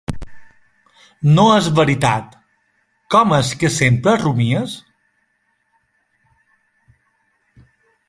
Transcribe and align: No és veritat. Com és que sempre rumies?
No 1.35 1.43
és 1.57 1.67
veritat. 1.79 2.33
Com 3.17 3.37
és 3.41 3.53
que 3.61 3.71
sempre 3.77 4.17
rumies? 4.25 4.77